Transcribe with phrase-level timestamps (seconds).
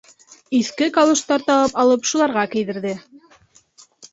[0.59, 2.99] Иҫке калуштар табып алып шуларға кейҙерҙе.